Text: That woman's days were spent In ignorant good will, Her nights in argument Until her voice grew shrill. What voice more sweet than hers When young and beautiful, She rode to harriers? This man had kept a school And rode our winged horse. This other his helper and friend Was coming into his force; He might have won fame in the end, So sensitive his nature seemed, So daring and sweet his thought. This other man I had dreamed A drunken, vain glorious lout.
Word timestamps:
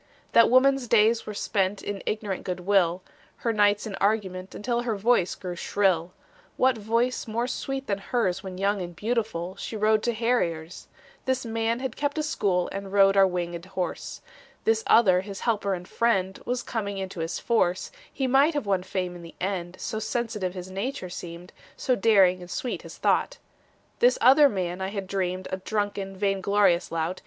That 0.31 0.49
woman's 0.49 0.87
days 0.87 1.27
were 1.27 1.35
spent 1.35 1.83
In 1.83 2.01
ignorant 2.07 2.43
good 2.43 2.61
will, 2.61 3.03
Her 3.35 3.53
nights 3.53 3.85
in 3.85 3.93
argument 3.97 4.55
Until 4.55 4.81
her 4.81 4.95
voice 4.95 5.35
grew 5.35 5.55
shrill. 5.55 6.11
What 6.57 6.75
voice 6.75 7.27
more 7.27 7.45
sweet 7.45 7.85
than 7.85 7.99
hers 7.99 8.41
When 8.41 8.57
young 8.57 8.81
and 8.81 8.95
beautiful, 8.95 9.55
She 9.57 9.77
rode 9.77 10.01
to 10.01 10.13
harriers? 10.15 10.87
This 11.25 11.45
man 11.45 11.81
had 11.81 11.95
kept 11.95 12.17
a 12.17 12.23
school 12.23 12.67
And 12.71 12.91
rode 12.91 13.15
our 13.15 13.27
winged 13.27 13.63
horse. 13.65 14.23
This 14.63 14.83
other 14.87 15.21
his 15.21 15.41
helper 15.41 15.75
and 15.75 15.87
friend 15.87 16.39
Was 16.47 16.63
coming 16.63 16.97
into 16.97 17.19
his 17.19 17.37
force; 17.37 17.91
He 18.11 18.25
might 18.25 18.55
have 18.55 18.65
won 18.65 18.81
fame 18.81 19.15
in 19.15 19.21
the 19.21 19.35
end, 19.39 19.77
So 19.79 19.99
sensitive 19.99 20.55
his 20.55 20.71
nature 20.71 21.09
seemed, 21.11 21.53
So 21.77 21.95
daring 21.95 22.41
and 22.41 22.49
sweet 22.49 22.81
his 22.81 22.97
thought. 22.97 23.37
This 23.99 24.17
other 24.19 24.49
man 24.49 24.81
I 24.81 24.87
had 24.87 25.05
dreamed 25.05 25.47
A 25.51 25.57
drunken, 25.57 26.17
vain 26.17 26.41
glorious 26.41 26.91
lout. 26.91 27.19